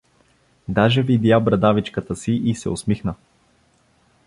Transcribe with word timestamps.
Даже 0.67 1.03
видя 1.09 1.39
брадавичката 1.39 2.15
си 2.15 2.31
и 2.33 2.55
се 2.55 2.69
усмихна. 2.69 3.15